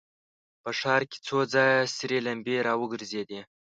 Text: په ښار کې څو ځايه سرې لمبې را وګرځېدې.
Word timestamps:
په 0.61 0.69
ښار 0.79 1.01
کې 1.09 1.17
څو 1.27 1.37
ځايه 1.53 1.79
سرې 1.97 2.19
لمبې 2.27 2.57
را 2.67 2.73
وګرځېدې. 2.81 3.41